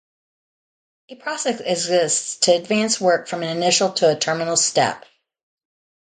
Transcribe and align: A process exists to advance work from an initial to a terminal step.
A 1.09 1.15
process 1.15 1.59
exists 1.59 2.37
to 2.37 2.55
advance 2.55 2.99
work 2.99 3.27
from 3.27 3.43
an 3.43 3.55
initial 3.55 3.93
to 3.93 4.09
a 4.09 4.17
terminal 4.17 4.57
step. 4.57 5.05